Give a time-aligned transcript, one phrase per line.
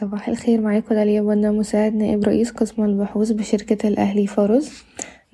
[0.00, 4.84] صباح الخير معاكم داليا بنا مساعد نائب رئيس قسم البحوث بشركة الأهلي فارس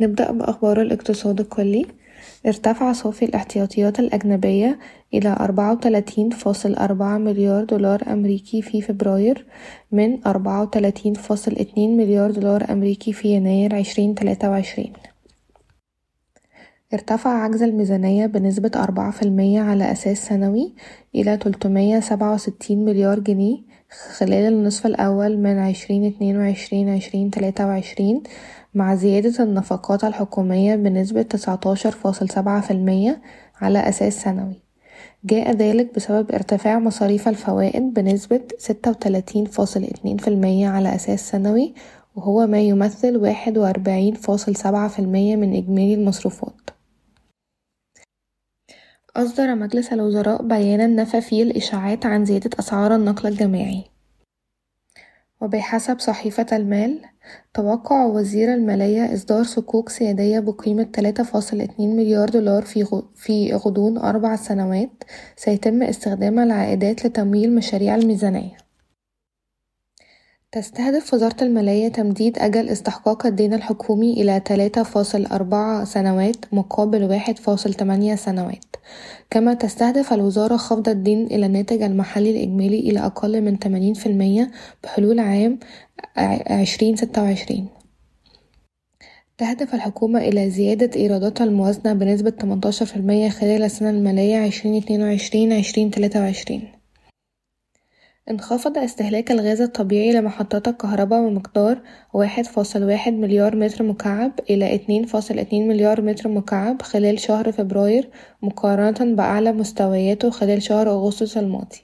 [0.00, 1.86] نبدأ بأخبار الاقتصاد الكلي.
[2.46, 4.78] ارتفع صافي الاحتياطيات الأجنبية
[5.14, 9.44] إلى أربعة وتلاتين فاصل أربعة مليار دولار أمريكي في فبراير
[9.92, 14.92] من أربعة وتلاتين فاصل اتنين مليار دولار أمريكي في يناير عشرين تلاتة وعشرين.
[16.94, 20.74] ارتفع عجز الميزانية بنسبة أربعة في المية على أساس سنوي
[21.14, 23.58] إلى تلتمية سبعة وستين مليار جنيه
[24.18, 28.22] خلال النصف الأول من عشرين اتنين وعشرين عشرين تلاتة وعشرين
[28.74, 33.22] مع زيادة النفقات الحكومية بنسبة تسعتاشر فاصل سبعة في المية
[33.60, 34.60] على أساس سنوي.
[35.24, 41.30] جاء ذلك بسبب ارتفاع مصاريف الفوائد بنسبة ستة وتلاتين فاصل اتنين في المية على أساس
[41.30, 41.74] سنوي
[42.16, 46.79] وهو ما يمثل واحد وأربعين فاصل سبعة في المية من إجمالي المصروفات.
[49.16, 53.84] أصدر مجلس الوزراء بيانا نفى فيه الإشاعات عن زيادة أسعار النقل الجماعي.
[55.40, 57.00] وبحسب صحيفة المال
[57.54, 62.62] توقع وزير المالية إصدار صكوك سيادية بقيمة تلاتة فاصل اتنين مليار دولار
[63.14, 65.04] في غضون أربع سنوات
[65.36, 68.69] سيتم استخدام العائدات لتمويل مشاريع الميزانية.
[70.52, 77.38] تستهدف وزارة المالية تمديد أجل استحقاق الدين الحكومي إلى تلاتة فاصل أربعة سنوات مقابل واحد
[77.38, 78.64] فاصل تمانية سنوات.
[79.30, 84.50] كما تستهدف الوزارة خفض الدين إلى الناتج المحلي الإجمالي إلى أقل من تمانين في المية
[84.84, 85.58] بحلول عام
[86.46, 87.66] عشرين ستة وعشرين.
[89.38, 95.02] تهدف الحكومة إلى زيادة إيرادات الموازنة بنسبة تمنتاشر في المية خلال السنة المالية عشرين اتنين
[95.02, 96.79] وعشرين عشرين تلاتة وعشرين.
[98.28, 101.82] انخفض استهلاك الغاز الطبيعي لمحطات الكهرباء بمقدار
[102.14, 107.52] واحد فاصل واحد مليار متر مكعب إلى اتنين فاصل اتنين مليار متر مكعب خلال شهر
[107.52, 108.10] فبراير
[108.42, 111.78] مقارنة بأعلى مستوياته خلال شهر أغسطس الماضي.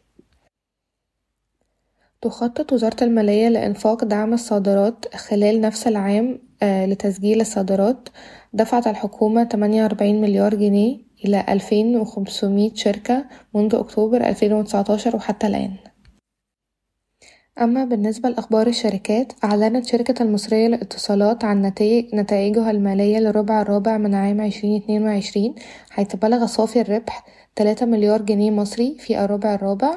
[2.23, 8.09] تخطط وزارة المالية لإنفاق دعم الصادرات خلال نفس العام لتسجيل الصادرات.
[8.53, 13.25] دفعت الحكومة تمانية وأربعين مليار جنيه إلى ألفين وخمسمية شركة
[13.55, 15.77] منذ أكتوبر ألفين وتسعتاشر وحتى الآن.
[17.61, 21.72] أما بالنسبة لأخبار الشركات أعلنت شركة المصرية للاتصالات عن
[22.15, 25.55] نتائجها المالية للربع الرابع من عام عشرين اتنين وعشرين
[25.91, 27.25] حيث بلغ صافي الربح
[27.56, 29.95] تلاتة مليار جنيه مصري في الربع الرابع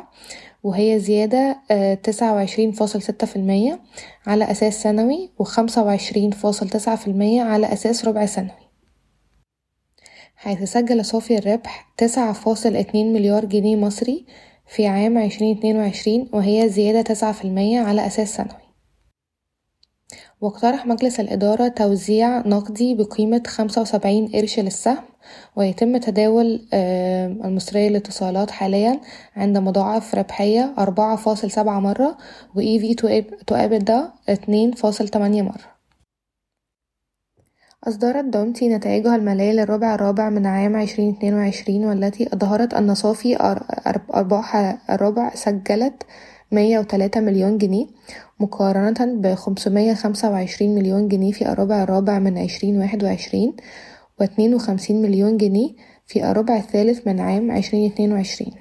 [0.63, 1.59] وهي زيادة
[2.03, 3.79] تسعة وعشرين فاصل ستة في المية
[4.27, 8.69] على أساس سنوي وخمسة وعشرين فاصل تسعة في المية على أساس ربع سنوي.
[10.35, 14.25] حيث سجل صافي الربح تسعة فاصل اتنين مليار جنيه مصري
[14.69, 18.69] في عام عشرين اتنين وعشرين وهي زيادة تسعة في المية على أساس سنوي.
[20.41, 25.03] واقترح مجلس الإدارة توزيع نقدي بقيمة خمسة وسبعين قرش للسهم
[25.55, 26.67] ويتم تداول
[27.45, 28.99] المصرية للاتصالات حاليا
[29.35, 32.17] عند مضاعف ربحية أربعة فاصل سبعة مرة
[32.55, 32.95] و EV
[33.51, 35.78] to EBITDA اتنين فاصل تمانية مرة.
[37.87, 43.57] أصدرت دونتي نتائجها المالية للربع الرابع من عام عشرين اتنين وعشرين والتي أظهرت أن صافي
[44.15, 44.55] أرباح
[44.89, 46.03] الربع سجلت
[46.51, 47.87] مية وتلاتة مليون جنيه
[48.39, 48.93] مقارنة
[49.93, 53.55] خمسة وعشرين مليون جنيه في الربع الرابع من عشرين واحد وعشرين
[54.19, 55.69] واتنين وخمسين مليون جنيه
[56.07, 58.53] في الربع الثالث من عام عشرين اتنين وعشرين.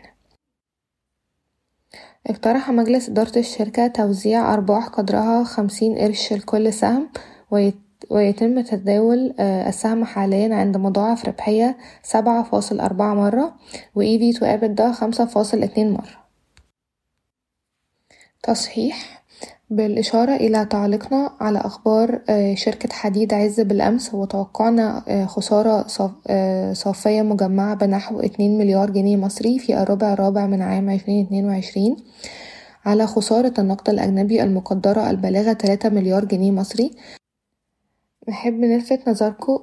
[2.26, 7.08] اقترح مجلس إدارة الشركة توزيع أرباح قدرها خمسين قرش لكل سهم
[8.10, 13.54] ويتم تداول السهم حاليا عند مضاعف ربحية سبعة فاصل أربعة مرة
[13.94, 16.28] و EV to EBITDA خمسة فاصل اتنين مرة.
[18.42, 19.22] تصحيح
[19.70, 22.20] بالإشارة إلى تعليقنا على أخبار
[22.54, 25.86] شركة حديد عز بالأمس وتوقعنا خسارة
[26.72, 31.96] صافية مجمعة بنحو اتنين مليار جنيه مصري في الربع الرابع من عام عشرين اتنين وعشرين
[32.86, 36.90] على خسارة النقد الأجنبي المقدرة البالغة تلاتة مليار جنيه مصري
[38.28, 39.58] نحب نلفت نظركم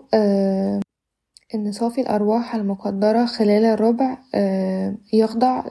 [1.55, 4.17] إن صافي الأرباح المقدرة خلال الربع
[5.13, 5.63] يخضع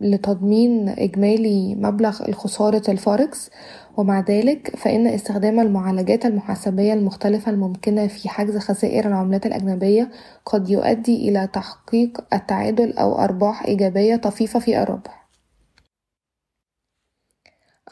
[0.00, 3.50] لتضمين إجمالي مبلغ خسارة الفوركس
[3.96, 10.10] ومع ذلك فإن استخدام المعالجات المحاسبية المختلفة الممكنة في حجز خسائر العملات الأجنبية
[10.46, 15.19] قد يؤدي إلى تحقيق التعادل أو أرباح إيجابية طفيفة في الربع.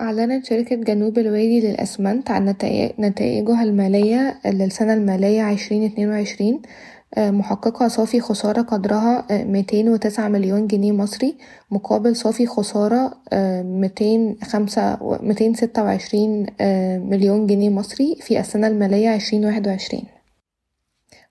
[0.00, 2.54] أعلنت شركة جنوب الوادي للأسمنت عن
[2.98, 6.62] نتائجها المالية للسنة المالية عشرين اتنين وعشرين
[7.18, 11.34] محققة صافي خسارة قدرها ميتين وتسعة مليون جنيه مصري
[11.70, 13.14] مقابل صافي خسارة
[13.62, 16.46] ميتين خمسة ميتين ستة وعشرين
[17.10, 20.04] مليون جنيه مصري في السنة المالية عشرين واحد وعشرين.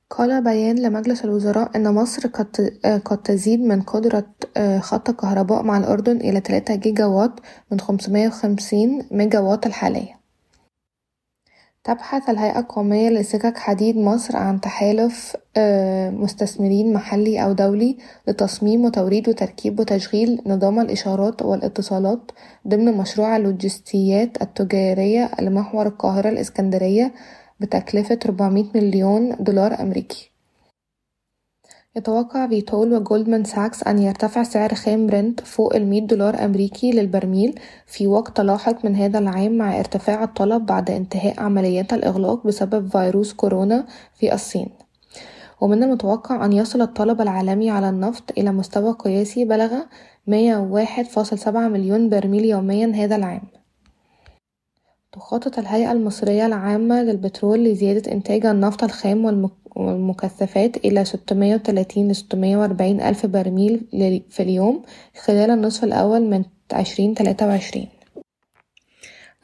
[0.09, 2.27] قال بيان لمجلس الوزراء إن مصر
[3.05, 4.25] قد تزيد من قدرة
[4.79, 7.31] خط الكهرباء مع الأردن إلى تلاتة جيجا واط
[7.71, 10.17] من خمسمية وخمسين ميجا واط الحالية.
[11.83, 15.35] تبحث الهيئة القومية لسكك حديد مصر عن تحالف
[16.11, 22.31] مستثمرين محلي أو دولي لتصميم وتوريد وتركيب وتشغيل نظام الإشارات والاتصالات
[22.67, 27.13] ضمن مشروع اللوجستيات التجارية لمحور القاهرة الإسكندرية
[27.59, 30.31] بتكلفة ربعمية مليون دولار أمريكي.
[31.95, 38.07] يتوقع فيتول وجولدمان ساكس أن يرتفع سعر خام برنت فوق المية دولار أمريكي للبرميل في
[38.07, 43.85] وقت لاحق من هذا العام مع ارتفاع الطلب بعد انتهاء عمليات الإغلاق بسبب فيروس كورونا
[44.19, 44.69] في الصين.
[45.61, 49.73] ومن المتوقع أن يصل الطلب العالمي على النفط إلى مستوى قياسي بلغ
[50.27, 53.56] مية واحد فاصل سبعة مليون برميل يوميا هذا العام.
[55.17, 63.01] تخطط الهيئة المصرية العامة للبترول لزيادة إنتاج النفط الخام والمكثفات إلى ستمية وتلاتين لستمية وأربعين
[63.01, 63.81] ألف برميل
[64.29, 64.83] في اليوم
[65.25, 66.43] خلال النصف الأول من
[66.73, 67.87] عشرين تلاتة وعشرين.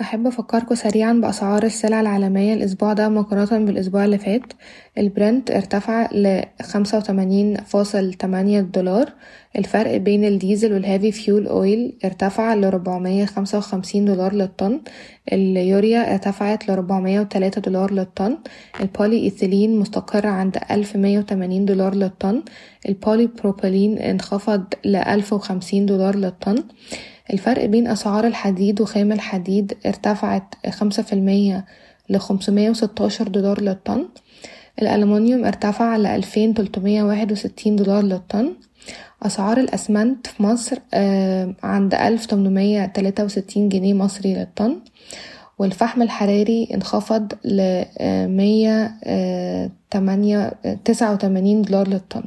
[0.01, 4.53] أحب أفكركوا سريعا بأسعار السلع العالمية الأسبوع ده مقارنة بالأسبوع اللي فات.
[4.97, 9.13] البرنت ارتفع لخمسة وتمانين فاصل تمانية دولار
[9.57, 14.81] الفرق بين الديزل وال heavy fuel oil ارتفع لربعمية خمسة وخمسين دولار للطن.
[15.33, 18.37] اليوريا ارتفعت لربعمية وتلاتة دولار للطن.
[18.81, 22.43] البولي إيثيلين مستقر عند ألف مية وتمانين دولار للطن.
[22.89, 26.63] البولي بروبيلين انخفض لألف وخمسين دولار للطن.
[27.33, 31.65] الفرق بين أسعار الحديد وخام الحديد ارتفعت خمسة في المية
[32.09, 34.05] لخمسمية وستاشر دولار للطن.
[34.81, 38.53] الألمنيوم ارتفع لألفين تلتمية واحد وستين دولار للطن.
[39.23, 40.77] أسعار الأسمنت في مصر
[41.63, 44.79] عند ألف تمنمية تلاتة وستين جنيه مصري للطن.
[45.59, 48.95] والفحم الحراري انخفض لمية
[49.91, 50.53] تمانية
[50.85, 52.23] تسعة وتمانين دولار للطن.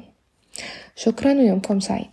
[0.96, 2.06] شكرا ويومكم سعيد.